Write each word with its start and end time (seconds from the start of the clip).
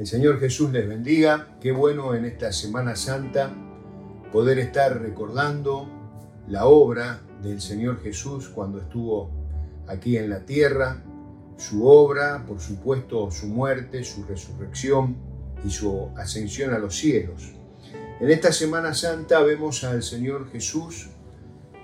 El 0.00 0.06
Señor 0.06 0.40
Jesús 0.40 0.72
les 0.72 0.88
bendiga. 0.88 1.58
Qué 1.60 1.72
bueno 1.72 2.14
en 2.14 2.24
esta 2.24 2.52
Semana 2.52 2.96
Santa 2.96 3.54
poder 4.32 4.58
estar 4.58 4.98
recordando 4.98 5.90
la 6.48 6.64
obra 6.64 7.20
del 7.42 7.60
Señor 7.60 8.00
Jesús 8.00 8.48
cuando 8.48 8.78
estuvo 8.78 9.30
aquí 9.86 10.16
en 10.16 10.30
la 10.30 10.46
tierra, 10.46 11.04
su 11.58 11.86
obra, 11.86 12.46
por 12.46 12.60
supuesto 12.60 13.30
su 13.30 13.48
muerte, 13.48 14.02
su 14.02 14.24
resurrección 14.24 15.18
y 15.66 15.68
su 15.68 16.08
ascensión 16.16 16.72
a 16.72 16.78
los 16.78 16.96
cielos. 16.96 17.52
En 18.20 18.30
esta 18.30 18.52
Semana 18.52 18.94
Santa 18.94 19.42
vemos 19.42 19.84
al 19.84 20.02
Señor 20.02 20.50
Jesús, 20.50 21.10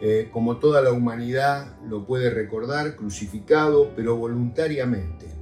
eh, 0.01 0.31
como 0.33 0.57
toda 0.57 0.81
la 0.81 0.93
humanidad 0.93 1.77
lo 1.87 2.07
puede 2.07 2.31
recordar, 2.31 2.97
crucificado, 2.97 3.93
pero 3.95 4.17
voluntariamente 4.17 5.36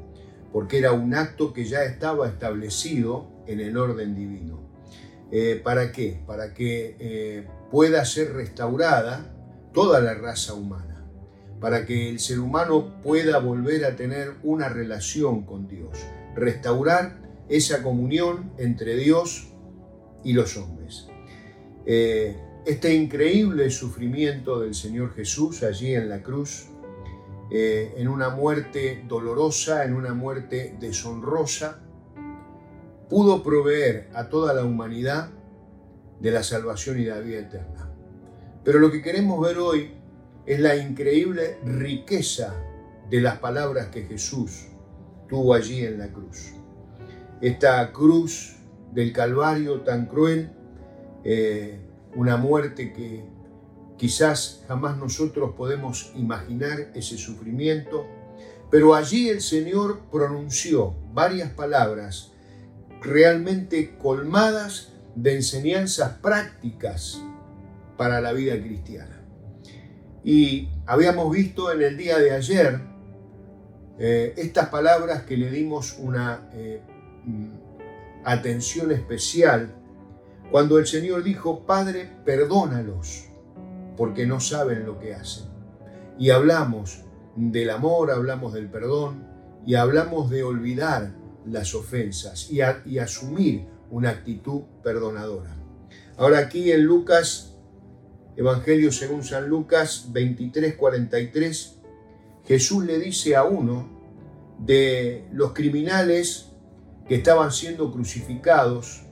porque 0.54 0.78
era 0.78 0.92
un 0.92 1.14
acto 1.14 1.52
que 1.52 1.64
ya 1.64 1.82
estaba 1.82 2.28
establecido 2.28 3.42
en 3.48 3.58
el 3.58 3.76
orden 3.76 4.14
divino. 4.14 4.70
Eh, 5.32 5.60
¿Para 5.64 5.90
qué? 5.90 6.22
Para 6.28 6.54
que 6.54 6.94
eh, 7.00 7.48
pueda 7.72 8.04
ser 8.04 8.34
restaurada 8.34 9.34
toda 9.72 9.98
la 9.98 10.14
raza 10.14 10.54
humana, 10.54 11.04
para 11.60 11.84
que 11.84 12.08
el 12.08 12.20
ser 12.20 12.38
humano 12.38 13.00
pueda 13.02 13.38
volver 13.38 13.84
a 13.84 13.96
tener 13.96 14.34
una 14.44 14.68
relación 14.68 15.44
con 15.44 15.66
Dios, 15.66 15.98
restaurar 16.36 17.18
esa 17.48 17.82
comunión 17.82 18.52
entre 18.56 18.94
Dios 18.94 19.52
y 20.22 20.34
los 20.34 20.56
hombres. 20.56 21.08
Eh, 21.84 22.36
este 22.64 22.94
increíble 22.94 23.70
sufrimiento 23.70 24.60
del 24.60 24.76
Señor 24.76 25.14
Jesús 25.14 25.64
allí 25.64 25.96
en 25.96 26.08
la 26.08 26.22
cruz 26.22 26.68
eh, 27.50 27.94
en 27.96 28.08
una 28.08 28.30
muerte 28.30 29.04
dolorosa, 29.06 29.84
en 29.84 29.94
una 29.94 30.14
muerte 30.14 30.76
deshonrosa, 30.80 31.80
pudo 33.08 33.42
proveer 33.42 34.08
a 34.14 34.28
toda 34.28 34.54
la 34.54 34.64
humanidad 34.64 35.30
de 36.20 36.30
la 36.30 36.42
salvación 36.42 36.98
y 36.98 37.04
la 37.04 37.18
vida 37.20 37.40
eterna. 37.40 37.90
Pero 38.64 38.78
lo 38.78 38.90
que 38.90 39.02
queremos 39.02 39.40
ver 39.46 39.58
hoy 39.58 39.92
es 40.46 40.60
la 40.60 40.76
increíble 40.76 41.58
riqueza 41.64 42.54
de 43.10 43.20
las 43.20 43.38
palabras 43.38 43.88
que 43.88 44.02
Jesús 44.02 44.68
tuvo 45.28 45.54
allí 45.54 45.84
en 45.84 45.98
la 45.98 46.08
cruz. 46.08 46.52
Esta 47.40 47.92
cruz 47.92 48.56
del 48.92 49.12
Calvario 49.12 49.82
tan 49.82 50.06
cruel, 50.06 50.50
eh, 51.24 51.78
una 52.14 52.36
muerte 52.36 52.92
que 52.92 53.24
Quizás 53.96 54.64
jamás 54.66 54.96
nosotros 54.96 55.54
podemos 55.56 56.12
imaginar 56.16 56.90
ese 56.94 57.16
sufrimiento, 57.16 58.06
pero 58.70 58.94
allí 58.94 59.28
el 59.28 59.40
Señor 59.40 60.00
pronunció 60.10 60.94
varias 61.12 61.50
palabras 61.52 62.32
realmente 63.00 63.96
colmadas 63.96 64.92
de 65.14 65.36
enseñanzas 65.36 66.18
prácticas 66.18 67.22
para 67.96 68.20
la 68.20 68.32
vida 68.32 68.60
cristiana. 68.60 69.22
Y 70.24 70.70
habíamos 70.86 71.30
visto 71.30 71.70
en 71.70 71.82
el 71.82 71.96
día 71.96 72.18
de 72.18 72.32
ayer 72.32 72.80
eh, 73.98 74.34
estas 74.36 74.70
palabras 74.70 75.22
que 75.22 75.36
le 75.36 75.50
dimos 75.50 75.96
una 76.00 76.48
eh, 76.52 76.82
mm, 77.24 77.52
atención 78.24 78.90
especial 78.90 79.72
cuando 80.50 80.78
el 80.78 80.86
Señor 80.86 81.22
dijo, 81.22 81.64
Padre, 81.64 82.10
perdónalos 82.24 83.28
porque 83.96 84.26
no 84.26 84.40
saben 84.40 84.86
lo 84.86 84.98
que 84.98 85.14
hacen. 85.14 85.46
Y 86.18 86.30
hablamos 86.30 87.04
del 87.36 87.70
amor, 87.70 88.10
hablamos 88.10 88.52
del 88.52 88.68
perdón 88.68 89.26
y 89.66 89.74
hablamos 89.74 90.30
de 90.30 90.42
olvidar 90.42 91.14
las 91.46 91.74
ofensas 91.74 92.50
y, 92.50 92.60
asumir 92.98 93.66
una 93.90 94.10
actitud 94.10 94.62
perdonadora. 94.82 95.54
Ahora 96.16 96.38
aquí 96.38 96.72
en 96.72 96.84
Lucas, 96.84 97.56
Evangelio 98.36 98.92
según 98.92 99.24
San 99.24 99.48
Lucas 99.48 100.08
23, 100.10 100.74
43, 100.74 101.78
Jesús 102.44 102.84
le 102.84 102.98
dice 102.98 103.36
a 103.36 103.44
uno 103.44 103.88
de 104.58 105.26
los 105.32 105.52
criminales 105.52 106.52
que 107.08 107.16
estaban 107.16 107.52
siendo 107.52 107.92
crucificados 107.92 109.02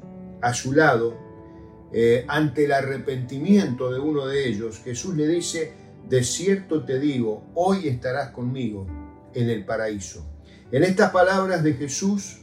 a 0.40 0.54
su 0.54 0.72
lado, 0.72 1.16
eh, 1.92 2.24
ante 2.28 2.64
el 2.64 2.72
arrepentimiento 2.72 3.92
de 3.92 4.00
uno 4.00 4.26
de 4.26 4.48
ellos, 4.48 4.80
Jesús 4.82 5.14
le 5.14 5.28
dice, 5.28 5.74
de 6.08 6.24
cierto 6.24 6.84
te 6.84 6.98
digo, 6.98 7.50
hoy 7.54 7.88
estarás 7.88 8.30
conmigo 8.30 8.86
en 9.34 9.50
el 9.50 9.64
paraíso. 9.64 10.26
En 10.70 10.84
estas 10.84 11.10
palabras 11.10 11.62
de 11.62 11.74
Jesús 11.74 12.42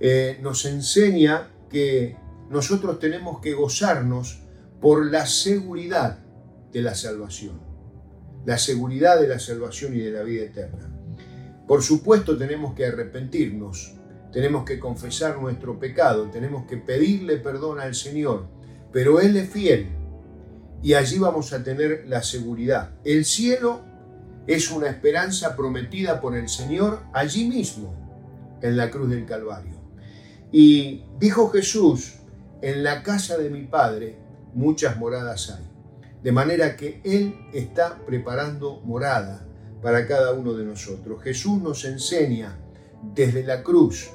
eh, 0.00 0.38
nos 0.42 0.64
enseña 0.64 1.50
que 1.70 2.16
nosotros 2.50 2.98
tenemos 2.98 3.40
que 3.40 3.54
gozarnos 3.54 4.42
por 4.80 5.06
la 5.10 5.26
seguridad 5.26 6.18
de 6.72 6.82
la 6.82 6.96
salvación, 6.96 7.60
la 8.44 8.58
seguridad 8.58 9.20
de 9.20 9.28
la 9.28 9.38
salvación 9.38 9.94
y 9.94 10.00
de 10.00 10.10
la 10.10 10.24
vida 10.24 10.44
eterna. 10.44 10.90
Por 11.68 11.82
supuesto 11.82 12.36
tenemos 12.36 12.74
que 12.74 12.86
arrepentirnos, 12.86 13.94
tenemos 14.32 14.64
que 14.64 14.80
confesar 14.80 15.40
nuestro 15.40 15.78
pecado, 15.78 16.30
tenemos 16.30 16.66
que 16.66 16.78
pedirle 16.78 17.36
perdón 17.36 17.78
al 17.78 17.94
Señor 17.94 18.48
pero 18.92 19.20
Él 19.20 19.36
es 19.36 19.48
fiel 19.48 19.88
y 20.82 20.94
allí 20.94 21.18
vamos 21.18 21.52
a 21.52 21.62
tener 21.62 22.04
la 22.08 22.22
seguridad. 22.22 22.90
El 23.04 23.24
cielo 23.24 23.80
es 24.46 24.70
una 24.70 24.88
esperanza 24.88 25.56
prometida 25.56 26.20
por 26.20 26.36
el 26.36 26.48
Señor 26.48 27.02
allí 27.12 27.48
mismo, 27.48 27.94
en 28.60 28.76
la 28.76 28.90
cruz 28.90 29.08
del 29.10 29.24
Calvario. 29.24 29.80
Y 30.50 31.04
dijo 31.18 31.48
Jesús, 31.50 32.14
en 32.60 32.82
la 32.82 33.02
casa 33.02 33.38
de 33.38 33.50
mi 33.50 33.62
Padre 33.62 34.18
muchas 34.54 34.96
moradas 34.96 35.50
hay. 35.50 35.64
De 36.22 36.32
manera 36.32 36.76
que 36.76 37.00
Él 37.04 37.34
está 37.52 37.98
preparando 38.04 38.80
morada 38.84 39.46
para 39.82 40.06
cada 40.06 40.32
uno 40.32 40.52
de 40.54 40.64
nosotros. 40.64 41.22
Jesús 41.22 41.60
nos 41.60 41.84
enseña 41.84 42.58
desde 43.14 43.42
la 43.42 43.62
cruz 43.62 44.10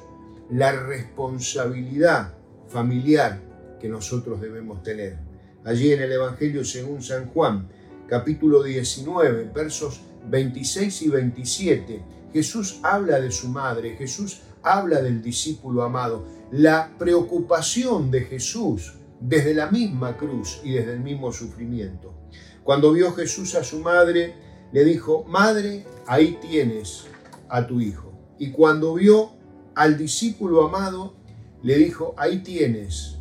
la 0.50 0.72
responsabilidad 0.72 2.34
familiar 2.68 3.47
que 3.78 3.88
nosotros 3.88 4.40
debemos 4.40 4.82
tener. 4.82 5.18
Allí 5.64 5.92
en 5.92 6.02
el 6.02 6.12
Evangelio 6.12 6.64
según 6.64 7.02
San 7.02 7.28
Juan, 7.28 7.68
capítulo 8.06 8.62
19, 8.62 9.50
versos 9.54 10.00
26 10.28 11.02
y 11.02 11.08
27, 11.08 12.02
Jesús 12.32 12.80
habla 12.82 13.20
de 13.20 13.30
su 13.30 13.48
madre, 13.48 13.96
Jesús 13.96 14.42
habla 14.62 15.00
del 15.00 15.22
discípulo 15.22 15.82
amado, 15.82 16.24
la 16.50 16.92
preocupación 16.98 18.10
de 18.10 18.22
Jesús 18.22 18.94
desde 19.20 19.54
la 19.54 19.70
misma 19.70 20.16
cruz 20.16 20.60
y 20.62 20.72
desde 20.72 20.92
el 20.92 21.00
mismo 21.00 21.32
sufrimiento. 21.32 22.14
Cuando 22.62 22.92
vio 22.92 23.12
Jesús 23.12 23.54
a 23.54 23.64
su 23.64 23.80
madre, 23.80 24.34
le 24.72 24.84
dijo, 24.84 25.24
Madre, 25.24 25.84
ahí 26.06 26.38
tienes 26.40 27.06
a 27.48 27.66
tu 27.66 27.80
hijo. 27.80 28.12
Y 28.38 28.50
cuando 28.50 28.94
vio 28.94 29.32
al 29.74 29.96
discípulo 29.96 30.66
amado, 30.66 31.14
le 31.62 31.76
dijo, 31.76 32.14
ahí 32.16 32.42
tienes 32.42 33.17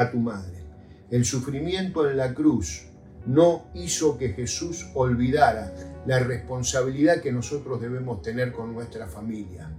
a 0.00 0.10
tu 0.10 0.18
madre. 0.18 0.64
El 1.10 1.24
sufrimiento 1.24 2.08
en 2.08 2.16
la 2.16 2.32
cruz 2.32 2.86
no 3.26 3.66
hizo 3.74 4.16
que 4.16 4.30
Jesús 4.30 4.86
olvidara 4.94 5.74
la 6.06 6.20
responsabilidad 6.20 7.20
que 7.20 7.32
nosotros 7.32 7.80
debemos 7.80 8.22
tener 8.22 8.50
con 8.50 8.72
nuestra 8.72 9.06
familia. 9.06 9.70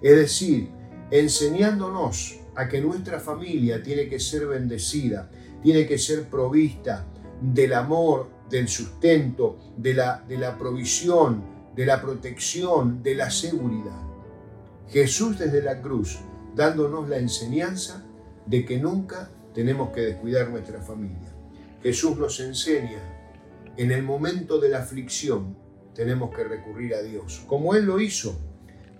Es 0.00 0.16
decir, 0.16 0.70
enseñándonos 1.10 2.40
a 2.54 2.68
que 2.68 2.80
nuestra 2.80 3.20
familia 3.20 3.82
tiene 3.82 4.08
que 4.08 4.18
ser 4.18 4.46
bendecida, 4.46 5.30
tiene 5.62 5.86
que 5.86 5.98
ser 5.98 6.24
provista 6.24 7.06
del 7.42 7.74
amor, 7.74 8.30
del 8.48 8.68
sustento, 8.68 9.58
de 9.76 9.92
la, 9.92 10.24
de 10.26 10.38
la 10.38 10.56
provisión, 10.56 11.44
de 11.76 11.84
la 11.84 12.00
protección, 12.00 13.02
de 13.02 13.14
la 13.14 13.30
seguridad. 13.30 14.00
Jesús 14.88 15.38
desde 15.38 15.62
la 15.62 15.82
cruz 15.82 16.18
dándonos 16.54 17.10
la 17.10 17.18
enseñanza 17.18 18.06
de 18.46 18.64
que 18.64 18.78
nunca 18.78 19.30
tenemos 19.56 19.88
que 19.88 20.02
descuidar 20.02 20.50
nuestra 20.50 20.82
familia. 20.82 21.32
Jesús 21.82 22.18
nos 22.18 22.40
enseña, 22.40 23.00
en 23.78 23.90
el 23.90 24.02
momento 24.02 24.60
de 24.60 24.68
la 24.68 24.80
aflicción, 24.80 25.56
tenemos 25.94 26.36
que 26.36 26.44
recurrir 26.44 26.94
a 26.94 27.00
Dios, 27.00 27.42
como 27.46 27.74
Él 27.74 27.86
lo 27.86 27.98
hizo. 27.98 28.38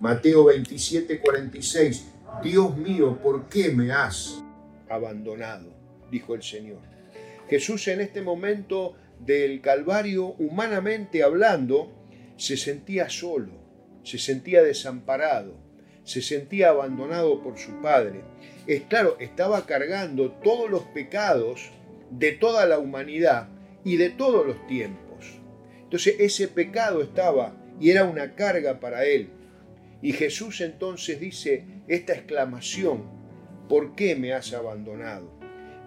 Mateo 0.00 0.47
27, 0.47 1.20
46, 1.20 2.06
Dios 2.43 2.75
mío, 2.75 3.19
¿por 3.23 3.50
qué 3.50 3.69
me 3.69 3.93
has 3.93 4.43
abandonado? 4.88 5.75
Dijo 6.11 6.35
el 6.35 6.43
Señor. 6.43 6.81
Jesús 7.50 7.87
en 7.88 8.00
este 8.00 8.23
momento 8.23 8.94
del 9.20 9.61
Calvario, 9.61 10.37
humanamente 10.38 11.23
hablando, 11.23 11.93
se 12.38 12.56
sentía 12.56 13.11
solo, 13.11 13.52
se 14.05 14.17
sentía 14.17 14.62
desamparado, 14.62 15.65
se 16.06 16.23
sentía 16.23 16.70
abandonado 16.70 17.43
por 17.43 17.58
su 17.58 17.82
Padre 17.82 18.23
es 18.67 18.82
claro, 18.82 19.17
estaba 19.20 19.67
cargando 19.67 20.31
todos 20.31 20.70
los 20.70 20.82
pecados 20.82 21.70
de 22.11 22.32
toda 22.32 22.67
la 22.67 22.79
humanidad 22.79 23.49
y 23.85 23.97
de 23.97 24.11
todos 24.11 24.47
los 24.47 24.67
tiempos. 24.67 25.38
Entonces 25.82 26.17
ese 26.19 26.49
pecado 26.49 27.03
estaba 27.03 27.56
y 27.81 27.91
era 27.91 28.05
una 28.05 28.35
carga 28.35 28.81
para 28.81 29.05
él. 29.05 29.31
Y 30.00 30.12
Jesús 30.12 30.61
entonces 30.61 31.20
dice 31.20 31.64
esta 31.88 32.14
exclamación 32.14 33.05
¿por 33.69 33.94
qué 33.94 34.17
me 34.17 34.32
has 34.32 34.52
abandonado? 34.52 35.31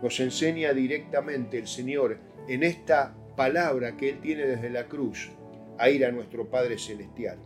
Nos 0.01 0.19
enseña 0.19 0.74
directamente 0.74 1.57
el 1.57 1.68
Señor 1.68 2.18
en 2.48 2.63
esta 2.63 3.15
palabra 3.36 3.95
que 3.98 4.10
Él 4.10 4.19
tiene 4.22 4.45
desde 4.45 4.69
la 4.69 4.86
cruz 4.86 5.30
a 5.77 5.89
ir 5.89 6.06
a 6.06 6.12
nuestro 6.12 6.50
Padre 6.50 6.77
Celestial. 6.77 7.38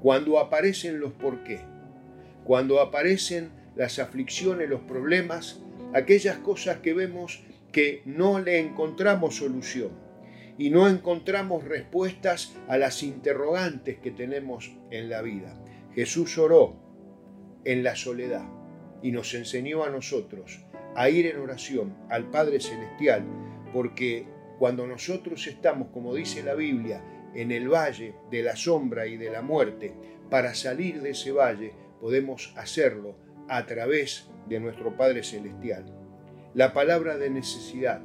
Cuando 0.00 0.38
aparecen 0.38 1.00
los 1.00 1.12
por 1.12 1.42
qué, 1.44 1.60
cuando 2.46 2.80
aparecen 2.80 3.50
las 3.74 3.98
aflicciones, 3.98 4.70
los 4.70 4.80
problemas, 4.82 5.60
aquellas 5.92 6.38
cosas 6.38 6.78
que 6.78 6.94
vemos 6.94 7.42
que 7.72 8.02
no 8.04 8.38
le 8.38 8.60
encontramos 8.60 9.36
solución 9.36 9.90
y 10.56 10.70
no 10.70 10.88
encontramos 10.88 11.64
respuestas 11.64 12.54
a 12.68 12.78
las 12.78 13.02
interrogantes 13.02 13.98
que 13.98 14.12
tenemos 14.12 14.72
en 14.90 15.10
la 15.10 15.22
vida. 15.22 15.60
Jesús 15.94 16.38
oró 16.38 16.76
en 17.64 17.82
la 17.82 17.96
soledad 17.96 18.48
y 19.02 19.10
nos 19.10 19.34
enseñó 19.34 19.82
a 19.82 19.90
nosotros 19.90 20.64
a 20.94 21.10
ir 21.10 21.26
en 21.26 21.38
oración 21.38 21.96
al 22.08 22.30
Padre 22.30 22.60
Celestial, 22.60 23.24
porque 23.72 24.24
cuando 24.58 24.86
nosotros 24.86 25.46
estamos, 25.46 25.88
como 25.92 26.14
dice 26.14 26.42
la 26.42 26.54
Biblia, 26.54 27.02
en 27.34 27.50
el 27.50 27.68
valle 27.68 28.14
de 28.30 28.42
la 28.42 28.56
sombra 28.56 29.06
y 29.06 29.16
de 29.16 29.30
la 29.30 29.42
muerte, 29.42 29.92
para 30.30 30.54
salir 30.54 31.02
de 31.02 31.10
ese 31.10 31.32
valle 31.32 31.85
podemos 32.00 32.52
hacerlo 32.56 33.16
a 33.48 33.66
través 33.66 34.28
de 34.48 34.60
nuestro 34.60 34.96
Padre 34.96 35.22
Celestial. 35.22 35.84
La 36.54 36.72
palabra 36.72 37.18
de 37.18 37.30
necesidad. 37.30 38.02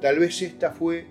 Tal 0.00 0.18
vez 0.18 0.42
esta 0.42 0.72
fue 0.72 1.06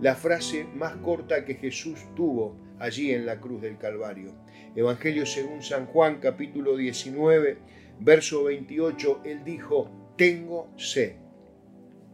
la 0.00 0.14
frase 0.14 0.64
más 0.74 0.96
corta 0.96 1.44
que 1.44 1.54
Jesús 1.54 2.00
tuvo 2.16 2.56
allí 2.78 3.12
en 3.12 3.26
la 3.26 3.38
cruz 3.38 3.62
del 3.62 3.78
Calvario. 3.78 4.32
Evangelio 4.74 5.26
según 5.26 5.62
San 5.62 5.86
Juan 5.86 6.18
capítulo 6.18 6.76
19, 6.76 7.58
verso 8.00 8.44
28, 8.44 9.20
él 9.24 9.44
dijo, 9.44 9.90
tengo 10.16 10.72
sed, 10.76 11.14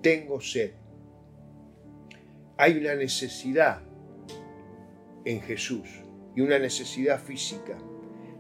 tengo 0.03 0.41
sed. 0.41 0.73
Hay 2.59 2.77
una 2.77 2.95
necesidad 2.95 3.81
en 5.25 5.41
Jesús 5.41 5.89
y 6.35 6.41
una 6.41 6.59
necesidad 6.59 7.21
física. 7.21 7.79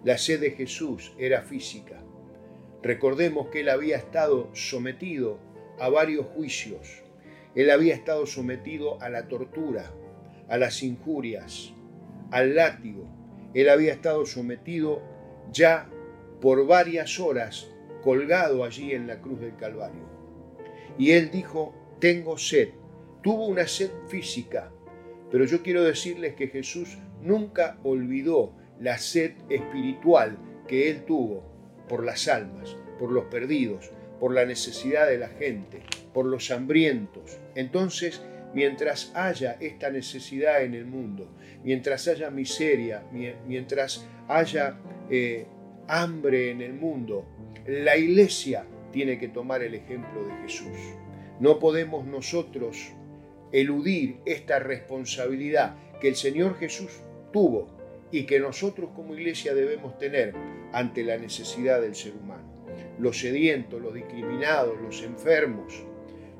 La 0.04 0.16
sed 0.16 0.40
de 0.40 0.52
Jesús 0.52 1.12
era 1.18 1.42
física. 1.42 2.00
Recordemos 2.82 3.48
que 3.48 3.60
él 3.60 3.68
había 3.68 3.96
estado 3.96 4.48
sometido 4.54 5.38
a 5.80 5.88
varios 5.88 6.26
juicios. 6.26 7.02
Él 7.54 7.70
había 7.70 7.94
estado 7.94 8.24
sometido 8.26 9.00
a 9.02 9.08
la 9.08 9.26
tortura, 9.26 9.92
a 10.48 10.56
las 10.56 10.82
injurias, 10.84 11.72
al 12.30 12.54
látigo. 12.54 13.08
Él 13.54 13.68
había 13.68 13.92
estado 13.92 14.24
sometido 14.24 15.02
ya 15.52 15.90
por 16.40 16.66
varias 16.66 17.18
horas 17.18 17.68
colgado 18.02 18.62
allí 18.62 18.92
en 18.92 19.08
la 19.08 19.20
cruz 19.20 19.40
del 19.40 19.56
Calvario. 19.56 20.06
Y 20.96 21.12
él 21.12 21.30
dijo, 21.32 21.74
tengo 22.00 22.38
sed. 22.38 22.70
Tuvo 23.22 23.46
una 23.46 23.66
sed 23.66 23.90
física, 24.06 24.70
pero 25.30 25.44
yo 25.44 25.62
quiero 25.62 25.82
decirles 25.82 26.34
que 26.34 26.48
Jesús 26.48 26.98
nunca 27.20 27.78
olvidó 27.82 28.52
la 28.80 28.98
sed 28.98 29.32
espiritual 29.48 30.38
que 30.66 30.90
él 30.90 31.04
tuvo 31.04 31.42
por 31.88 32.04
las 32.04 32.28
almas, 32.28 32.76
por 32.98 33.10
los 33.10 33.24
perdidos, 33.24 33.90
por 34.20 34.34
la 34.34 34.44
necesidad 34.44 35.08
de 35.08 35.18
la 35.18 35.28
gente, 35.28 35.80
por 36.12 36.26
los 36.26 36.50
hambrientos. 36.50 37.38
Entonces, 37.54 38.22
mientras 38.54 39.12
haya 39.14 39.56
esta 39.60 39.90
necesidad 39.90 40.62
en 40.62 40.74
el 40.74 40.84
mundo, 40.84 41.30
mientras 41.64 42.08
haya 42.08 42.30
miseria, 42.30 43.04
mientras 43.46 44.06
haya 44.28 44.78
eh, 45.10 45.46
hambre 45.86 46.50
en 46.50 46.60
el 46.60 46.74
mundo, 46.74 47.26
la 47.66 47.96
iglesia 47.96 48.64
tiene 48.92 49.18
que 49.18 49.28
tomar 49.28 49.62
el 49.62 49.74
ejemplo 49.74 50.26
de 50.26 50.34
Jesús. 50.42 50.78
No 51.40 51.58
podemos 51.58 52.06
nosotros 52.06 52.92
eludir 53.52 54.18
esta 54.26 54.58
responsabilidad 54.58 55.76
que 56.00 56.08
el 56.08 56.16
Señor 56.16 56.58
Jesús 56.58 57.00
tuvo 57.32 57.77
y 58.10 58.24
que 58.24 58.40
nosotros 58.40 58.90
como 58.94 59.14
iglesia 59.14 59.54
debemos 59.54 59.98
tener 59.98 60.34
ante 60.72 61.04
la 61.04 61.18
necesidad 61.18 61.80
del 61.80 61.94
ser 61.94 62.14
humano. 62.14 62.66
Los 62.98 63.20
sedientos, 63.20 63.80
los 63.80 63.94
discriminados, 63.94 64.80
los 64.80 65.02
enfermos, 65.02 65.84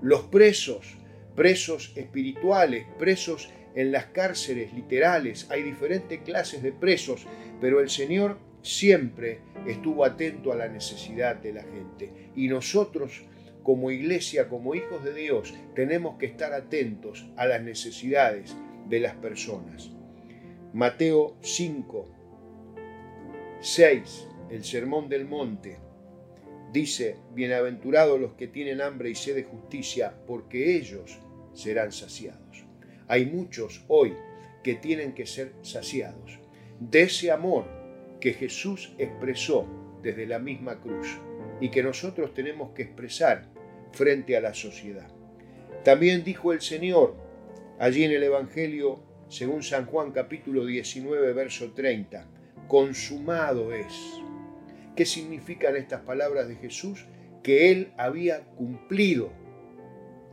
los 0.01 0.23
presos, 0.23 0.97
presos 1.35 1.93
espirituales, 1.97 2.87
presos 2.99 3.51
en 3.75 3.93
las 3.93 4.07
cárceles 4.07 4.73
literales, 4.73 5.47
hay 5.51 5.63
diferentes 5.63 6.21
clases 6.21 6.63
de 6.63 6.73
presos, 6.73 7.27
pero 7.61 7.81
el 7.81 7.91
Señor 7.91 8.39
siempre 8.63 9.41
estuvo 9.67 10.05
atento 10.05 10.53
a 10.53 10.57
la 10.57 10.69
necesidad 10.69 11.37
de 11.37 11.53
la 11.53 11.63
gente. 11.63 12.31
Y 12.35 12.49
nosotros 12.49 13.25
como 13.63 13.91
iglesia, 13.91 14.49
como 14.49 14.75
hijos 14.75 15.05
de 15.05 15.13
Dios, 15.13 15.55
tenemos 15.75 16.17
que 16.19 16.27
estar 16.27 16.55
atentos 16.55 17.29
a 17.37 17.47
las 17.47 17.63
necesidades 17.63 18.57
de 18.89 19.01
las 19.01 19.15
personas. 19.17 19.91
Mateo 20.75 21.39
5, 21.41 22.09
6, 23.59 24.29
el 24.51 24.65
Sermón 24.65 25.09
del 25.09 25.25
Monte, 25.25 25.79
dice, 26.71 27.17
bienaventurados 27.33 28.21
los 28.21 28.35
que 28.35 28.49
tienen 28.49 28.83
hambre 28.83 29.09
y 29.09 29.15
sed 29.15 29.35
de 29.35 29.45
justicia, 29.45 30.15
porque 30.27 30.77
ellos 30.77 31.19
serán 31.55 31.91
saciados. 31.91 32.67
Hay 33.07 33.25
muchos 33.25 33.83
hoy 33.89 34.15
que 34.63 34.75
tienen 34.75 35.15
que 35.15 35.25
ser 35.25 35.55
saciados 35.63 36.39
de 36.79 37.03
ese 37.03 37.31
amor 37.31 37.65
que 38.21 38.35
Jesús 38.35 38.93
expresó 38.99 39.67
desde 40.03 40.27
la 40.27 40.39
misma 40.39 40.83
cruz 40.83 41.19
y 41.63 41.71
que 41.71 41.83
nosotros 41.83 42.35
tenemos 42.35 42.73
que 42.73 42.83
expresar 42.83 43.47
frente 43.93 44.37
a 44.37 44.43
la 44.43 44.53
sociedad. 44.53 45.09
También 45.83 46.25
dijo 46.25 46.53
el 46.53 46.61
Señor 46.61 47.17
allí 47.79 48.05
en 48.05 48.13
el 48.13 48.23
Evangelio 48.23 49.08
según 49.29 49.63
San 49.63 49.85
Juan 49.85 50.13
capítulo 50.13 50.65
19, 50.65 51.33
verso 51.35 51.73
30, 51.73 52.27
consumado 52.67 53.75
es. 53.75 53.93
¿Qué 54.97 55.05
significan 55.05 55.77
estas 55.77 56.01
palabras 56.01 56.49
de 56.49 56.57
Jesús? 56.57 57.05
Que 57.43 57.71
Él 57.71 57.93
había 57.99 58.41
cumplido 58.57 59.31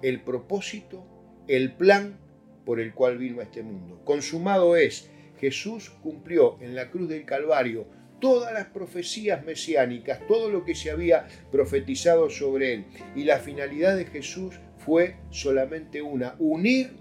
el 0.01 0.21
propósito, 0.21 1.05
el 1.47 1.73
plan 1.73 2.17
por 2.65 2.79
el 2.79 2.93
cual 2.93 3.17
vino 3.17 3.41
a 3.41 3.43
este 3.43 3.63
mundo. 3.63 4.01
Consumado 4.05 4.75
es. 4.75 5.09
Jesús 5.39 5.89
cumplió 6.01 6.57
en 6.61 6.73
la 6.75 6.89
cruz 6.89 7.09
del 7.09 7.25
Calvario 7.25 7.87
todas 8.21 8.53
las 8.53 8.67
profecías 8.67 9.43
mesiánicas, 9.43 10.25
todo 10.27 10.49
lo 10.49 10.63
que 10.63 10.73
se 10.73 10.89
había 10.89 11.27
profetizado 11.51 12.29
sobre 12.29 12.73
Él. 12.73 12.85
Y 13.13 13.25
la 13.25 13.39
finalidad 13.39 13.97
de 13.97 14.05
Jesús 14.05 14.55
fue 14.77 15.17
solamente 15.31 16.01
una, 16.01 16.35
unir 16.39 16.93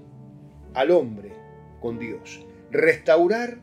al 0.75 0.91
hombre 0.91 1.44
con 1.85 1.99
Dios, 1.99 2.41
restaurar 2.71 3.59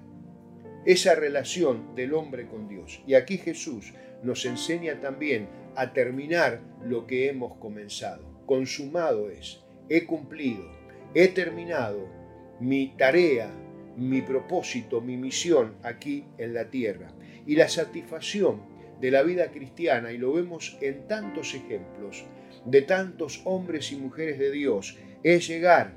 esa 0.86 1.16
relación 1.16 1.96
del 1.96 2.14
hombre 2.14 2.46
con 2.46 2.68
Dios. 2.68 3.02
Y 3.08 3.16
aquí 3.16 3.40
Jesús 3.40 3.94
nos 4.22 4.46
enseña 4.46 5.02
también 5.02 5.48
a 5.76 5.92
terminar 5.92 6.62
lo 6.86 7.08
que 7.08 7.30
hemos 7.30 7.58
comenzado. 7.58 8.24
Consumado 8.46 9.32
es, 9.32 9.64
he 9.90 10.06
cumplido, 10.06 10.72
he 11.16 11.30
terminado 11.30 12.08
mi 12.60 12.94
tarea, 12.96 13.52
mi 13.98 14.22
propósito, 14.22 15.02
mi 15.02 15.18
misión 15.18 15.74
aquí 15.82 16.26
en 16.38 16.54
la 16.54 16.70
tierra. 16.70 17.12
Y 17.48 17.56
la 17.56 17.70
satisfacción 17.70 18.62
de 19.02 19.10
la 19.10 19.24
vida 19.24 19.50
cristiana, 19.50 20.12
y 20.12 20.20
lo 20.20 20.34
vemos 20.34 20.78
en 20.80 21.08
tantos 21.08 21.56
ejemplos 21.56 22.24
de 22.66 22.84
tantos 22.84 23.42
hombres 23.46 23.92
y 23.92 23.96
mujeres 23.96 24.38
de 24.38 24.52
Dios, 24.52 25.00
es 25.24 25.48
llegar 25.48 25.96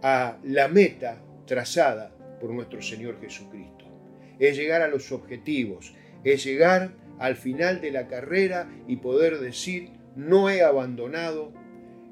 a 0.00 0.38
la 0.44 0.68
meta 0.68 1.20
trazada 1.46 2.14
por 2.40 2.50
nuestro 2.50 2.82
Señor 2.82 3.20
Jesucristo. 3.20 3.84
Es 4.38 4.56
llegar 4.56 4.82
a 4.82 4.88
los 4.88 5.12
objetivos, 5.12 5.94
es 6.24 6.44
llegar 6.44 6.94
al 7.18 7.36
final 7.36 7.80
de 7.80 7.92
la 7.92 8.08
carrera 8.08 8.68
y 8.88 8.96
poder 8.96 9.38
decir, 9.38 9.90
no 10.16 10.50
he 10.50 10.62
abandonado, 10.62 11.52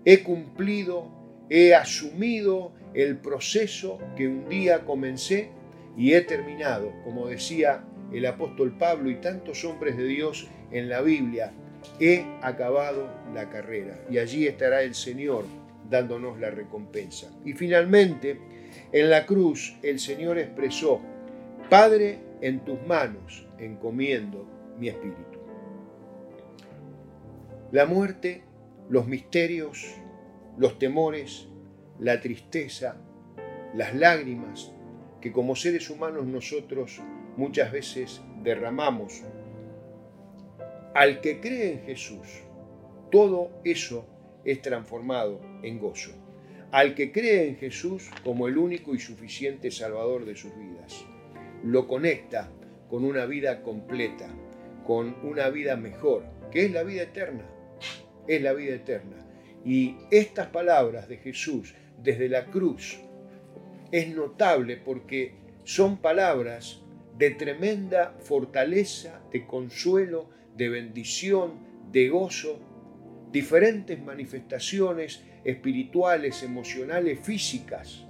he 0.05 0.23
cumplido, 0.23 1.11
he 1.49 1.75
asumido 1.75 2.73
el 2.95 3.19
proceso 3.19 3.99
que 4.17 4.29
un 4.29 4.49
día 4.49 4.85
comencé 4.85 5.51
y 5.97 6.15
he 6.15 6.21
terminado, 6.21 6.93
como 7.05 7.27
decía 7.27 7.85
el 8.13 8.27
apóstol 8.27 8.77
Pablo 8.77 9.11
y 9.11 9.17
tantos 9.17 9.65
hombres 9.65 9.97
de 9.97 10.05
Dios 10.05 10.49
en 10.71 10.89
la 10.89 11.01
Biblia, 11.01 11.53
he 11.99 12.25
acabado 12.43 13.11
la 13.35 13.49
carrera 13.49 13.99
y 14.11 14.19
allí 14.19 14.47
estará 14.47 14.83
el 14.83 14.95
Señor 14.95 15.45
dándonos 15.89 16.39
la 16.39 16.51
recompensa. 16.51 17.31
Y 17.45 17.53
finalmente, 17.53 18.39
en 18.93 19.11
la 19.11 19.27
cruz 19.27 19.77
el 19.83 19.99
Señor 19.99 20.39
expresó, 20.39 21.01
Padre, 21.69 22.19
en 22.41 22.65
tus 22.65 22.81
manos 22.87 23.47
encomiendo 23.59 24.47
mi 24.79 24.89
espíritu. 24.89 25.39
La 27.71 27.87
muerte, 27.87 28.43
los 28.89 29.07
misterios, 29.07 29.87
los 30.57 30.79
temores, 30.79 31.49
la 31.99 32.21
tristeza, 32.21 32.97
las 33.75 33.95
lágrimas 33.95 34.73
que 35.21 35.33
como 35.33 35.55
seres 35.55 35.91
humanos 35.91 36.27
nosotros 36.27 37.01
muchas 37.37 37.71
veces 37.71 38.21
derramamos. 38.43 39.23
Al 40.95 41.21
que 41.21 41.41
cree 41.41 41.75
en 41.75 41.83
Jesús, 41.85 42.43
todo 43.11 43.51
eso 43.65 44.07
es 44.45 44.63
transformado 44.63 45.41
en 45.63 45.79
gozo. 45.79 46.11
Al 46.73 46.95
que 46.95 47.11
cree 47.11 47.49
en 47.49 47.57
Jesús 47.57 48.09
como 48.23 48.47
el 48.47 48.57
único 48.57 48.95
y 48.95 49.01
suficiente 49.01 49.73
Salvador 49.73 50.25
de 50.25 50.37
sus 50.37 50.57
vidas, 50.57 51.05
lo 51.65 51.89
conecta 51.89 52.49
con 52.89 53.05
una 53.05 53.27
vida 53.27 53.63
completa, 53.63 54.29
con 54.87 55.17
una 55.25 55.49
vida 55.51 55.77
mejor, 55.77 56.25
que 56.53 56.67
es 56.67 56.71
la 56.71 56.85
vida 56.85 57.03
eterna. 57.03 57.45
Es 58.29 58.41
la 58.41 58.53
vida 58.53 58.77
eterna. 58.77 59.17
Y 59.65 59.97
estas 60.13 60.47
palabras 60.49 61.09
de 61.09 61.17
Jesús 61.17 61.75
desde 62.01 62.29
la 62.29 62.47
cruz 62.47 63.01
es 63.91 64.09
notable 64.15 64.77
porque 64.77 65.35
son 65.65 65.99
palabras 65.99 66.83
de 67.19 67.31
tremenda 67.33 68.15
fortaleza, 68.21 69.21
de 69.33 69.45
consuelo, 69.45 70.31
de 70.57 70.69
bendición, 70.69 71.67
de 71.91 72.09
gozo, 72.09 72.61
diferentes 73.33 74.01
manifestaciones 74.03 75.25
espirituales, 75.45 76.43
emocionales, 76.43 77.21
físicas, 77.21 78.05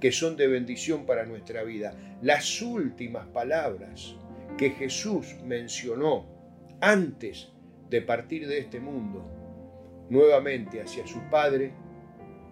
que 0.00 0.12
son 0.12 0.36
de 0.36 0.46
bendición 0.46 1.06
para 1.06 1.24
nuestra 1.24 1.62
vida. 1.62 1.94
Las 2.22 2.60
últimas 2.62 3.26
palabras 3.28 4.14
que 4.58 4.70
Jesús 4.70 5.36
mencionó 5.44 6.26
antes 6.80 7.52
de 7.90 8.02
partir 8.02 8.46
de 8.46 8.58
este 8.58 8.80
mundo, 8.80 9.24
nuevamente 10.10 10.80
hacia 10.80 11.06
su 11.06 11.20
Padre, 11.30 11.72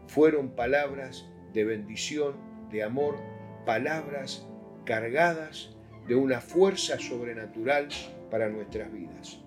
fueron 0.06 0.50
palabras 0.50 1.26
de 1.52 1.64
bendición, 1.64 2.34
de 2.70 2.82
amor, 2.82 3.16
palabras 3.64 4.46
cargadas 4.84 5.74
de 6.06 6.14
una 6.14 6.40
fuerza 6.40 6.98
sobrenatural 6.98 7.88
para 8.30 8.48
nuestras 8.48 8.92
vidas. 8.92 9.40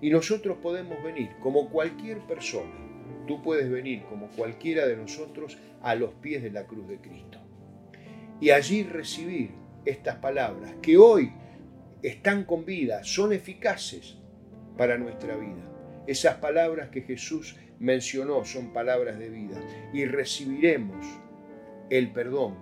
Y 0.00 0.10
nosotros 0.10 0.58
podemos 0.62 1.02
venir 1.02 1.30
como 1.40 1.68
cualquier 1.68 2.20
persona, 2.20 2.89
tú 3.26 3.42
puedes 3.42 3.70
venir 3.70 4.04
como 4.08 4.28
cualquiera 4.28 4.86
de 4.86 4.96
nosotros 4.96 5.58
a 5.82 5.94
los 5.94 6.12
pies 6.14 6.42
de 6.42 6.50
la 6.50 6.66
cruz 6.66 6.88
de 6.88 6.98
Cristo. 6.98 7.38
Y 8.40 8.50
allí 8.50 8.82
recibir 8.82 9.50
estas 9.84 10.16
palabras 10.16 10.74
que 10.82 10.96
hoy 10.96 11.32
están 12.02 12.44
con 12.44 12.64
vida, 12.64 13.04
son 13.04 13.32
eficaces 13.32 14.16
para 14.76 14.98
nuestra 14.98 15.36
vida. 15.36 15.70
Esas 16.06 16.36
palabras 16.36 16.88
que 16.88 17.02
Jesús 17.02 17.56
mencionó 17.78 18.44
son 18.44 18.72
palabras 18.72 19.18
de 19.18 19.28
vida 19.28 19.60
y 19.92 20.04
recibiremos 20.04 21.06
el 21.90 22.12
perdón. 22.12 22.56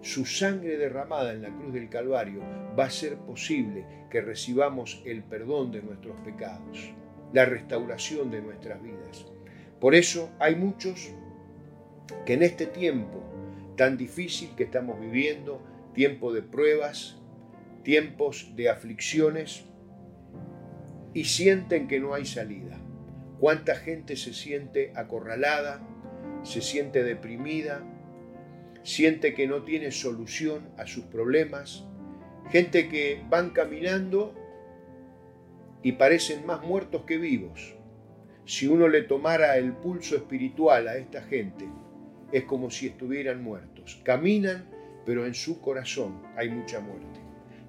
Su 0.00 0.24
sangre 0.24 0.78
derramada 0.78 1.32
en 1.32 1.42
la 1.42 1.50
cruz 1.50 1.74
del 1.74 1.88
Calvario 1.88 2.40
va 2.78 2.84
a 2.84 2.90
ser 2.90 3.18
posible 3.18 3.84
que 4.10 4.20
recibamos 4.20 5.02
el 5.04 5.22
perdón 5.24 5.72
de 5.72 5.82
nuestros 5.82 6.18
pecados, 6.20 6.92
la 7.32 7.44
restauración 7.44 8.30
de 8.30 8.40
nuestras 8.40 8.82
vidas. 8.82 9.26
Por 9.80 9.94
eso 9.94 10.30
hay 10.38 10.56
muchos 10.56 11.10
que 12.26 12.34
en 12.34 12.42
este 12.42 12.66
tiempo 12.66 13.22
tan 13.76 13.96
difícil 13.96 14.50
que 14.56 14.64
estamos 14.64 15.00
viviendo, 15.00 15.62
tiempo 15.94 16.32
de 16.32 16.42
pruebas, 16.42 17.16
tiempos 17.84 18.52
de 18.56 18.68
aflicciones, 18.68 19.64
y 21.14 21.24
sienten 21.24 21.88
que 21.88 22.00
no 22.00 22.12
hay 22.12 22.26
salida. 22.26 22.78
¿Cuánta 23.38 23.76
gente 23.76 24.16
se 24.16 24.34
siente 24.34 24.92
acorralada, 24.96 25.80
se 26.42 26.60
siente 26.60 27.04
deprimida, 27.04 27.82
siente 28.82 29.32
que 29.32 29.46
no 29.46 29.62
tiene 29.62 29.92
solución 29.92 30.68
a 30.76 30.86
sus 30.86 31.04
problemas? 31.04 31.86
Gente 32.50 32.88
que 32.88 33.22
van 33.30 33.50
caminando 33.50 34.34
y 35.82 35.92
parecen 35.92 36.44
más 36.46 36.62
muertos 36.62 37.04
que 37.04 37.16
vivos. 37.16 37.77
Si 38.48 38.66
uno 38.66 38.88
le 38.88 39.02
tomara 39.02 39.56
el 39.56 39.72
pulso 39.72 40.16
espiritual 40.16 40.88
a 40.88 40.96
esta 40.96 41.22
gente, 41.22 41.68
es 42.32 42.44
como 42.44 42.70
si 42.70 42.86
estuvieran 42.88 43.42
muertos. 43.42 44.00
Caminan, 44.02 44.64
pero 45.06 45.26
en 45.26 45.34
su 45.34 45.60
corazón 45.60 46.22
hay 46.36 46.48
mucha 46.48 46.80
muerte. 46.80 47.20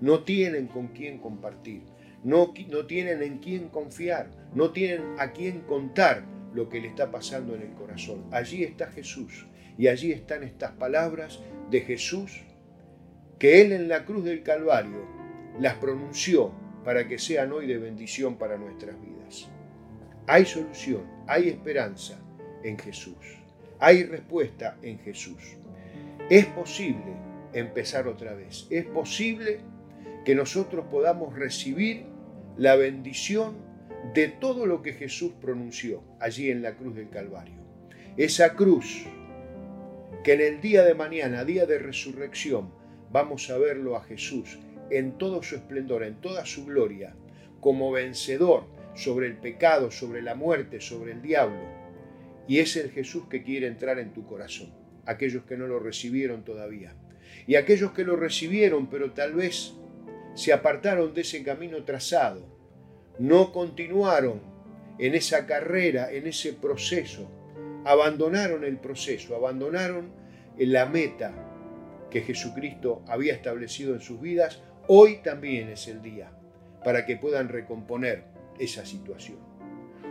No 0.02 0.24
tienen 0.24 0.68
con 0.68 0.88
quién 0.88 1.20
compartir 1.20 1.84
no, 2.24 2.54
tienen 2.88 3.24
en 3.24 3.38
quién 3.38 3.70
confiar, 3.70 4.30
no 4.54 4.72
tienen 4.72 5.02
a 5.20 5.32
quién 5.32 5.62
contar 5.62 6.24
lo 6.54 6.68
que 6.70 6.82
le 6.82 6.88
está 6.90 7.12
pasando 7.12 7.56
en 7.56 7.62
el 7.62 7.74
corazón. 7.74 8.26
Allí 8.32 8.64
está 8.64 8.88
Jesús 8.88 9.46
y 9.78 9.88
allí 9.88 10.12
están 10.12 10.44
estas 10.44 10.72
palabras 10.72 11.40
de 11.70 11.82
Jesús 11.82 12.42
que 13.38 13.62
Él 13.62 13.72
en 13.72 13.88
la 13.88 14.04
cruz 14.04 14.26
del 14.26 14.44
Calvario 14.44 15.08
las 15.60 15.76
pronunció 15.76 16.52
para 16.84 17.08
que 17.08 17.20
sean 17.20 17.52
hoy 17.54 17.68
de 17.68 17.78
bendición 17.78 18.38
para 18.38 18.58
nuestras 18.58 19.00
vidas. 19.02 19.50
Hay 20.32 20.46
solución, 20.46 21.02
hay 21.26 21.50
esperanza 21.50 22.20
en 22.64 22.78
Jesús, 22.78 23.16
hay 23.80 24.04
respuesta 24.04 24.78
en 24.84 25.00
Jesús. 25.00 25.58
Es 26.30 26.46
posible 26.46 27.16
empezar 27.52 28.08
otra 28.08 28.36
vez, 28.36 28.68
es 28.70 28.86
posible 28.86 29.62
que 30.26 30.36
nosotros 30.36 30.86
podamos 30.92 31.34
recibir 31.34 32.04
la 32.58 32.76
bendición 32.76 33.56
de 34.14 34.28
todo 34.28 34.68
lo 34.68 34.84
que 34.84 34.94
Jesús 34.94 35.32
pronunció 35.42 36.04
allí 36.20 36.52
en 36.52 36.62
la 36.62 36.76
cruz 36.76 36.96
del 36.96 37.10
Calvario. 37.10 37.56
Esa 38.16 38.54
cruz 38.54 39.08
que 40.24 40.34
en 40.34 40.42
el 40.42 40.62
día 40.62 40.84
de 40.84 40.94
mañana, 40.94 41.44
día 41.44 41.66
de 41.66 41.80
resurrección, 41.80 42.70
vamos 43.12 43.50
a 43.50 43.58
verlo 43.58 43.96
a 43.96 44.04
Jesús 44.04 44.60
en 44.92 45.18
todo 45.18 45.42
su 45.42 45.56
esplendor, 45.56 46.04
en 46.04 46.22
toda 46.22 46.46
su 46.46 46.68
gloria, 46.68 47.16
como 47.60 47.92
vencedor 47.92 48.78
sobre 49.00 49.28
el 49.28 49.38
pecado, 49.38 49.92
sobre 49.92 50.22
la 50.22 50.36
muerte, 50.36 50.82
sobre 50.82 51.14
el 51.14 51.22
diablo. 51.22 51.62
Y 52.48 52.60
es 52.60 52.76
el 52.76 52.92
Jesús 52.92 53.28
que 53.30 53.44
quiere 53.44 53.68
entrar 53.68 53.98
en 53.98 54.12
tu 54.12 54.26
corazón, 54.26 54.74
aquellos 55.06 55.44
que 55.46 55.56
no 55.56 55.68
lo 55.68 55.80
recibieron 55.80 56.44
todavía. 56.44 56.94
Y 57.48 57.56
aquellos 57.56 57.94
que 57.94 58.04
lo 58.04 58.18
recibieron, 58.18 58.90
pero 58.90 59.12
tal 59.12 59.34
vez 59.34 59.74
se 60.34 60.52
apartaron 60.52 61.14
de 61.14 61.22
ese 61.22 61.44
camino 61.44 61.84
trazado, 61.86 62.46
no 63.20 63.54
continuaron 63.54 64.42
en 64.98 65.16
esa 65.16 65.46
carrera, 65.46 66.12
en 66.12 66.28
ese 66.28 66.54
proceso, 66.54 67.32
abandonaron 67.86 68.66
el 68.66 68.78
proceso, 68.78 69.36
abandonaron 69.36 70.12
la 70.58 70.86
meta 70.86 71.34
que 72.12 72.22
Jesucristo 72.22 73.04
había 73.08 73.34
establecido 73.34 73.94
en 73.94 74.02
sus 74.02 74.20
vidas, 74.20 74.62
hoy 74.88 75.22
también 75.24 75.70
es 75.70 75.88
el 75.88 76.02
día 76.02 76.32
para 76.84 77.06
que 77.06 77.16
puedan 77.16 77.48
recomponer 77.48 78.39
esa 78.60 78.86
situación. 78.86 79.38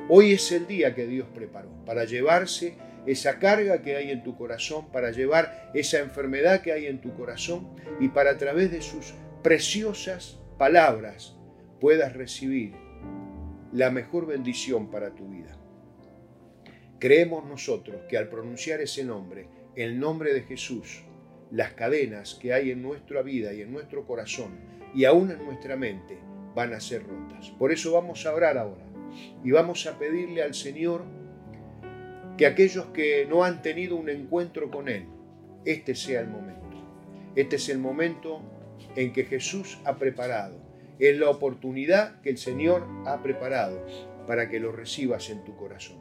Hoy 0.08 0.32
es 0.32 0.50
el 0.52 0.66
día 0.66 0.94
que 0.94 1.06
Dios 1.06 1.28
preparó 1.34 1.68
para 1.84 2.04
llevarse 2.04 2.76
esa 3.06 3.38
carga 3.38 3.82
que 3.82 3.96
hay 3.96 4.10
en 4.10 4.22
tu 4.22 4.36
corazón, 4.36 4.90
para 4.90 5.10
llevar 5.10 5.70
esa 5.74 5.98
enfermedad 5.98 6.62
que 6.62 6.72
hay 6.72 6.86
en 6.86 7.00
tu 7.00 7.14
corazón 7.14 7.68
y 8.00 8.08
para 8.08 8.32
a 8.32 8.38
través 8.38 8.70
de 8.70 8.82
sus 8.82 9.14
preciosas 9.42 10.38
palabras 10.58 11.36
puedas 11.80 12.14
recibir 12.14 12.74
la 13.72 13.90
mejor 13.90 14.26
bendición 14.26 14.90
para 14.90 15.14
tu 15.14 15.28
vida. 15.28 15.56
Creemos 16.98 17.44
nosotros 17.44 18.02
que 18.08 18.18
al 18.18 18.28
pronunciar 18.28 18.80
ese 18.80 19.04
nombre, 19.04 19.48
el 19.76 20.00
nombre 20.00 20.34
de 20.34 20.42
Jesús, 20.42 21.04
las 21.50 21.72
cadenas 21.72 22.34
que 22.34 22.52
hay 22.52 22.70
en 22.70 22.82
nuestra 22.82 23.22
vida 23.22 23.52
y 23.52 23.62
en 23.62 23.72
nuestro 23.72 24.06
corazón 24.06 24.58
y 24.94 25.04
aún 25.04 25.30
en 25.30 25.44
nuestra 25.44 25.76
mente 25.76 26.18
van 26.58 26.74
a 26.74 26.80
ser 26.80 27.06
rotas. 27.06 27.50
Por 27.50 27.70
eso 27.70 27.92
vamos 27.92 28.26
a 28.26 28.34
orar 28.34 28.58
ahora 28.58 28.82
y 29.44 29.52
vamos 29.52 29.86
a 29.86 29.96
pedirle 29.96 30.42
al 30.42 30.54
Señor 30.54 31.04
que 32.36 32.46
aquellos 32.46 32.86
que 32.86 33.26
no 33.30 33.44
han 33.44 33.62
tenido 33.62 33.94
un 33.94 34.08
encuentro 34.08 34.68
con 34.68 34.88
Él, 34.88 35.06
este 35.64 35.94
sea 35.94 36.20
el 36.20 36.26
momento. 36.26 36.76
Este 37.36 37.54
es 37.56 37.68
el 37.68 37.78
momento 37.78 38.40
en 38.96 39.12
que 39.12 39.24
Jesús 39.24 39.78
ha 39.84 39.98
preparado. 39.98 40.56
Es 40.98 41.16
la 41.16 41.30
oportunidad 41.30 42.20
que 42.22 42.30
el 42.30 42.38
Señor 42.38 42.84
ha 43.06 43.22
preparado 43.22 43.86
para 44.26 44.48
que 44.48 44.58
lo 44.58 44.72
recibas 44.72 45.30
en 45.30 45.44
tu 45.44 45.54
corazón. 45.54 45.98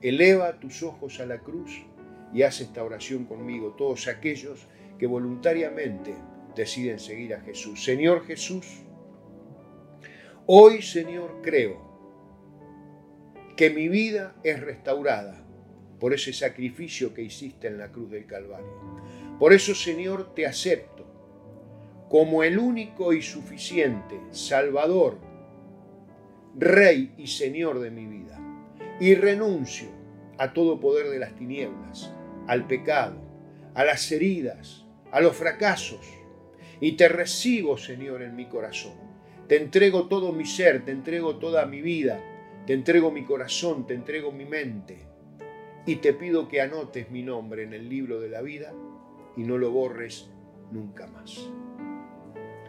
Eleva 0.00 0.60
tus 0.60 0.82
ojos 0.82 1.20
a 1.20 1.26
la 1.26 1.40
cruz 1.40 1.82
y 2.32 2.40
haz 2.40 2.62
esta 2.62 2.82
oración 2.82 3.26
conmigo, 3.26 3.74
todos 3.76 4.08
aquellos 4.08 4.66
que 4.98 5.06
voluntariamente 5.06 6.14
deciden 6.56 6.98
seguir 6.98 7.34
a 7.34 7.40
Jesús. 7.42 7.84
Señor 7.84 8.24
Jesús, 8.24 8.83
hoy 10.46 10.82
Señor 10.82 11.40
creo 11.42 11.82
que 13.56 13.70
mi 13.70 13.88
vida 13.88 14.34
es 14.42 14.60
restaurada 14.60 15.44
por 15.98 16.12
ese 16.12 16.32
sacrificio 16.32 17.14
que 17.14 17.22
hiciste 17.22 17.68
en 17.68 17.78
la 17.78 17.90
cruz 17.90 18.10
del 18.10 18.26
Calvario. 18.26 18.78
Por 19.38 19.52
eso 19.52 19.74
Señor 19.74 20.34
te 20.34 20.46
acepto 20.46 21.06
como 22.08 22.42
el 22.42 22.58
único 22.58 23.12
y 23.12 23.22
suficiente 23.22 24.20
Salvador, 24.30 25.18
Rey 26.56 27.14
y 27.16 27.26
Señor 27.26 27.80
de 27.80 27.90
mi 27.90 28.06
vida. 28.06 28.40
Y 29.00 29.14
renuncio 29.14 29.88
a 30.38 30.52
todo 30.52 30.78
poder 30.78 31.08
de 31.08 31.18
las 31.18 31.34
tinieblas, 31.34 32.12
al 32.46 32.66
pecado, 32.66 33.16
a 33.74 33.84
las 33.84 34.12
heridas, 34.12 34.84
a 35.10 35.20
los 35.20 35.34
fracasos. 35.36 36.06
Y 36.80 36.92
te 36.92 37.08
recibo, 37.08 37.76
Señor, 37.76 38.22
en 38.22 38.36
mi 38.36 38.46
corazón. 38.46 39.03
Te 39.48 39.56
entrego 39.56 40.08
todo 40.08 40.32
mi 40.32 40.46
ser, 40.46 40.84
te 40.84 40.92
entrego 40.92 41.36
toda 41.36 41.66
mi 41.66 41.82
vida, 41.82 42.18
te 42.66 42.72
entrego 42.72 43.10
mi 43.10 43.24
corazón, 43.24 43.86
te 43.86 43.92
entrego 43.92 44.32
mi 44.32 44.46
mente 44.46 45.06
y 45.84 45.96
te 45.96 46.14
pido 46.14 46.48
que 46.48 46.62
anotes 46.62 47.10
mi 47.10 47.22
nombre 47.22 47.62
en 47.62 47.74
el 47.74 47.88
libro 47.88 48.20
de 48.20 48.30
la 48.30 48.40
vida 48.40 48.72
y 49.36 49.42
no 49.42 49.58
lo 49.58 49.70
borres 49.70 50.30
nunca 50.72 51.06
más. 51.08 51.50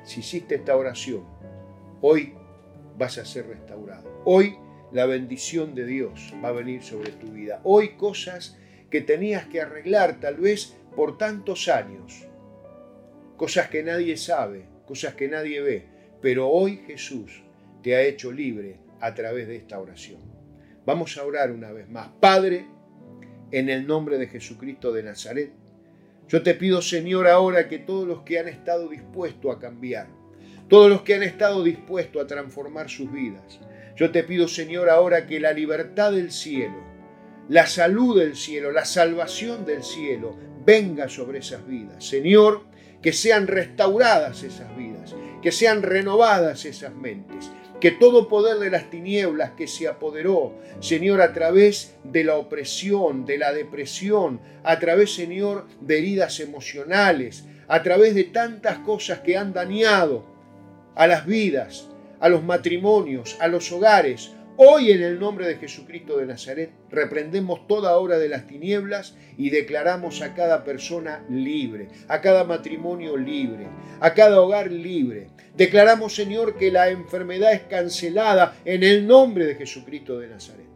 Si 0.03 0.20
hiciste 0.20 0.55
esta 0.55 0.75
oración, 0.75 1.24
hoy 2.01 2.34
vas 2.98 3.17
a 3.20 3.25
ser 3.25 3.48
restaurado. 3.48 4.22
Hoy 4.25 4.58
la 4.91 5.05
bendición 5.05 5.75
de 5.75 5.86
Dios 5.86 6.34
va 6.44 6.50
a 6.50 6.53
venir 6.53 6.84
sobre 6.84 7.12
tu 7.12 7.27
vida. 7.27 7.62
Hoy 7.63 7.96
cosas 7.96 8.58
que 8.89 9.00
tenías 9.00 9.46
que 9.48 9.62
arreglar 9.62 10.20
tal 10.20 10.36
vez 10.36 10.75
por 10.94 11.17
tantos 11.17 11.70
años, 11.70 12.27
cosas 13.38 13.70
que 13.70 13.82
nadie 13.82 14.17
sabe, 14.17 14.65
cosas 14.86 15.15
que 15.15 15.29
nadie 15.29 15.62
ve, 15.62 15.95
pero 16.25 16.50
hoy 16.50 16.82
Jesús 16.88 17.44
te 17.84 17.96
ha 17.96 18.01
hecho 18.01 18.32
libre 18.32 18.79
a 19.00 19.13
través 19.13 19.48
de 19.48 19.58
esta 19.58 19.79
oración. 19.79 20.22
Vamos 20.84 21.20
a 21.20 21.24
orar 21.24 21.51
una 21.51 21.72
vez 21.72 21.88
más. 21.88 22.08
Padre, 22.20 22.65
en 23.51 23.70
el 23.70 23.86
nombre 23.86 24.17
de 24.17 24.25
Jesucristo 24.25 24.91
de 24.91 25.03
Nazaret, 25.03 25.51
yo 26.27 26.41
te 26.41 26.55
pido, 26.55 26.82
Señor, 26.82 27.27
ahora 27.27 27.67
que 27.67 27.77
todos 27.77 28.08
los 28.08 28.24
que 28.24 28.39
han 28.39 28.48
estado 28.48 28.89
dispuestos 28.89 29.55
a 29.55 29.60
cambiar, 29.60 30.08
todos 30.67 30.89
los 30.89 31.03
que 31.03 31.13
han 31.13 31.22
estado 31.22 31.63
dispuestos 31.63 32.24
a 32.24 32.25
transformar 32.25 32.89
sus 32.89 33.12
vidas, 33.12 33.60
yo 33.96 34.10
te 34.10 34.24
pido, 34.24 34.48
Señor, 34.48 34.89
ahora 34.89 35.27
que 35.27 35.39
la 35.39 35.53
libertad 35.53 36.12
del 36.12 36.32
cielo, 36.32 36.84
la 37.50 37.67
salud 37.67 38.17
del 38.20 38.36
cielo, 38.36 38.72
la 38.72 38.86
salvación 38.86 39.63
del 39.63 39.84
cielo 39.84 40.36
venga 40.65 41.08
sobre 41.08 41.38
esas 41.38 41.67
vidas. 41.67 42.03
Señor, 42.03 42.63
que 43.03 43.13
sean 43.13 43.46
restauradas 43.46 44.41
esas 44.41 44.75
vidas, 44.75 45.13
que 45.46 45.52
sean 45.52 45.84
renovadas 45.84 46.66
esas 46.66 46.96
mentes, 46.96 47.52
que 47.80 47.92
todo 47.92 48.28
poder 48.28 48.58
de 48.58 48.72
las 48.72 48.90
tinieblas 48.90 49.52
que 49.52 49.68
se 49.68 49.88
apoderó, 49.88 50.56
Señor, 50.80 51.22
a 51.22 51.34
través 51.34 51.98
de 52.04 52.24
la 52.24 52.38
opresión, 52.38 53.28
de 53.28 53.38
la 53.38 53.54
depresión, 53.54 54.42
a 54.64 54.80
través, 54.80 55.14
Señor, 55.14 55.68
de 55.82 56.00
heridas 56.00 56.40
emocionales, 56.40 57.46
a 57.68 57.84
través 57.84 58.16
de 58.16 58.24
tantas 58.24 58.80
cosas 58.80 59.20
que 59.20 59.38
han 59.38 59.54
dañado 59.54 60.25
a 60.96 61.06
las 61.06 61.28
vidas, 61.28 61.92
a 62.20 62.28
los 62.28 62.44
matrimonios, 62.44 63.38
a 63.40 63.48
los 63.48 63.72
hogares, 63.72 64.32
Hoy 64.57 64.91
en 64.91 65.03
el 65.03 65.19
nombre 65.19 65.45
de 65.45 65.57
Jesucristo 65.57 66.15
de 66.15 66.25
Nazaret 66.25 66.71
reprendemos 66.89 67.67
toda 67.67 67.97
obra 67.97 68.17
de 68.17 68.29
las 68.29 68.47
tinieblas 68.47 69.13
y 69.38 69.50
declaramos 69.50 70.21
a 70.21 70.33
cada 70.33 70.63
persona 70.63 71.25
libre, 71.29 71.89
a 72.07 72.21
cada 72.21 72.45
matrimonio 72.45 73.17
libre, 73.17 73.67
a 74.00 74.13
cada 74.13 74.39
hogar 74.39 74.71
libre. 74.71 75.27
Declaramos, 75.57 76.15
Señor, 76.15 76.55
que 76.55 76.71
la 76.71 76.88
enfermedad 76.88 77.51
es 77.51 77.63
cancelada 77.63 78.55
en 78.63 78.83
el 78.83 79.05
nombre 79.05 79.45
de 79.45 79.55
Jesucristo 79.55 80.19
de 80.19 80.29
Nazaret. 80.29 80.67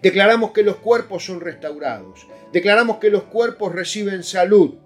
Declaramos 0.00 0.52
que 0.52 0.62
los 0.62 0.76
cuerpos 0.76 1.26
son 1.26 1.42
restaurados. 1.42 2.26
Declaramos 2.50 2.96
que 2.96 3.10
los 3.10 3.24
cuerpos 3.24 3.74
reciben 3.74 4.22
salud. 4.22 4.76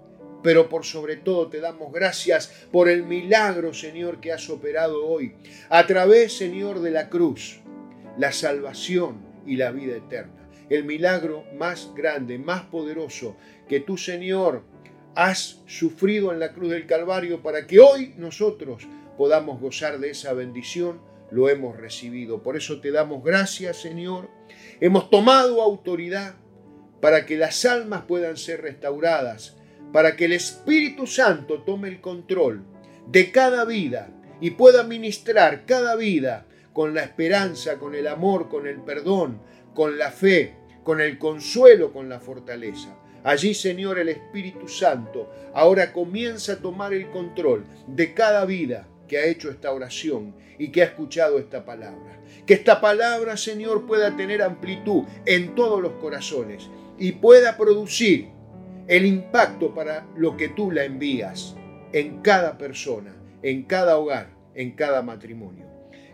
Pero 0.41 0.69
por 0.69 0.85
sobre 0.85 1.17
todo 1.17 1.47
te 1.47 1.59
damos 1.59 1.91
gracias 1.91 2.67
por 2.71 2.89
el 2.89 3.03
milagro, 3.03 3.73
Señor, 3.73 4.19
que 4.19 4.31
has 4.31 4.49
operado 4.49 5.05
hoy. 5.05 5.33
A 5.69 5.85
través, 5.85 6.37
Señor, 6.37 6.79
de 6.79 6.91
la 6.91 7.09
cruz 7.09 7.59
la 8.19 8.33
salvación 8.33 9.21
y 9.45 9.55
la 9.55 9.71
vida 9.71 9.95
eterna. 9.95 10.49
El 10.69 10.83
milagro 10.83 11.45
más 11.57 11.91
grande, 11.95 12.37
más 12.37 12.63
poderoso 12.63 13.37
que 13.67 13.79
tú, 13.79 13.97
Señor, 13.97 14.63
has 15.15 15.61
sufrido 15.65 16.33
en 16.33 16.39
la 16.39 16.51
cruz 16.51 16.71
del 16.71 16.85
Calvario 16.85 17.41
para 17.41 17.65
que 17.65 17.79
hoy 17.79 18.13
nosotros 18.17 18.87
podamos 19.17 19.61
gozar 19.61 19.99
de 19.99 20.11
esa 20.11 20.33
bendición, 20.33 21.01
lo 21.31 21.47
hemos 21.47 21.77
recibido. 21.77 22.43
Por 22.43 22.57
eso 22.57 22.81
te 22.81 22.91
damos 22.91 23.23
gracias, 23.23 23.77
Señor. 23.77 24.29
Hemos 24.81 25.09
tomado 25.09 25.61
autoridad 25.61 26.35
para 26.99 27.25
que 27.25 27.37
las 27.37 27.63
almas 27.63 28.03
puedan 28.03 28.35
ser 28.35 28.61
restauradas, 28.61 29.55
para 29.91 30.15
que 30.15 30.25
el 30.25 30.33
Espíritu 30.33 31.07
Santo 31.07 31.61
tome 31.61 31.87
el 31.87 32.01
control 32.01 32.63
de 33.07 33.31
cada 33.31 33.65
vida 33.65 34.09
y 34.41 34.51
pueda 34.51 34.83
ministrar 34.83 35.65
cada 35.65 35.95
vida 35.95 36.45
con 36.73 36.93
la 36.93 37.03
esperanza, 37.03 37.77
con 37.77 37.95
el 37.95 38.07
amor, 38.07 38.49
con 38.49 38.67
el 38.67 38.81
perdón, 38.81 39.41
con 39.73 39.97
la 39.97 40.11
fe, 40.11 40.55
con 40.83 41.01
el 41.01 41.17
consuelo, 41.17 41.91
con 41.91 42.09
la 42.09 42.19
fortaleza. 42.19 42.95
Allí, 43.23 43.53
Señor, 43.53 43.99
el 43.99 44.09
Espíritu 44.09 44.67
Santo 44.67 45.29
ahora 45.53 45.91
comienza 45.91 46.53
a 46.53 46.59
tomar 46.59 46.93
el 46.93 47.09
control 47.09 47.65
de 47.87 48.13
cada 48.13 48.45
vida 48.45 48.87
que 49.07 49.17
ha 49.17 49.25
hecho 49.25 49.49
esta 49.49 49.73
oración 49.73 50.35
y 50.57 50.69
que 50.69 50.81
ha 50.81 50.85
escuchado 50.85 51.39
esta 51.39 51.65
palabra. 51.65 52.21
Que 52.45 52.53
esta 52.53 52.79
palabra, 52.79 53.35
Señor, 53.35 53.85
pueda 53.85 54.15
tener 54.15 54.41
amplitud 54.41 55.03
en 55.25 55.55
todos 55.55 55.81
los 55.81 55.93
corazones 55.93 56.69
y 56.97 57.13
pueda 57.13 57.57
producir 57.57 58.29
el 58.89 59.05
impacto 59.05 59.75
para 59.75 60.07
lo 60.17 60.35
que 60.35 60.49
tú 60.49 60.71
la 60.71 60.83
envías 60.83 61.55
en 61.93 62.23
cada 62.23 62.57
persona, 62.57 63.15
en 63.43 63.63
cada 63.63 63.97
hogar, 63.99 64.31
en 64.55 64.71
cada 64.71 65.03
matrimonio. 65.03 65.67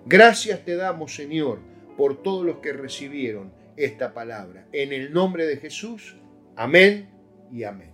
Gracias 0.06 0.66
te 0.66 0.76
damos, 0.76 1.16
Señor, 1.16 1.60
por 1.96 2.22
todos 2.22 2.46
los 2.46 2.58
que 2.58 2.74
recibieron 2.74 3.54
esta 3.78 4.14
palabra. 4.14 4.68
En 4.74 4.92
el 4.92 5.14
nombre 5.14 5.48
de 5.48 5.56
Jesús, 5.56 6.18
amén 6.58 7.10
y 7.50 7.64
amén. 7.64 7.92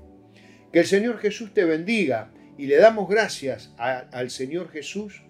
Que 0.74 0.80
el 0.80 0.88
Señor 0.88 1.20
Jesús 1.20 1.54
te 1.54 1.63
bendiga 1.63 2.34
y 2.58 2.65
le 2.65 2.78
damos 2.78 3.08
gracias 3.08 3.76
al 3.78 4.32
Señor 4.32 4.72
Jesús 4.72 5.22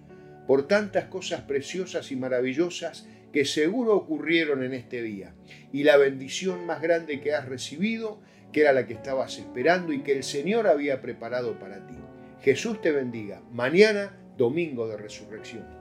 por 0.47 0.65
tantas 0.65 1.05
cosas 1.05 1.41
preciosas 1.41 2.09
y 2.13 2.15
maravillosas 2.15 3.05
que 3.33 3.43
seguro 3.43 3.97
ocurrieron 3.97 4.63
en 4.63 4.73
este 4.73 5.01
día. 5.01 5.33
Y 5.73 5.83
la 5.83 5.97
bendición 5.97 6.65
más 6.65 6.81
grande 6.81 7.19
que 7.19 7.33
has 7.33 7.49
recibido, 7.49 8.21
que 8.51 8.61
era 8.61 8.73
la 8.73 8.85
que 8.85 8.93
estabas 8.93 9.37
esperando 9.37 9.93
y 9.93 10.01
que 10.01 10.13
el 10.13 10.23
Señor 10.23 10.67
había 10.67 11.01
preparado 11.01 11.59
para 11.59 11.85
ti. 11.87 11.95
Jesús 12.41 12.81
te 12.81 12.91
bendiga. 12.91 13.41
Mañana, 13.51 14.17
domingo 14.37 14.87
de 14.87 14.97
resurrección. 14.97 15.80